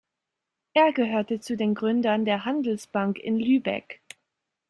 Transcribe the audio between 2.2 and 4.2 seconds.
der Handelsbank in Lübeck.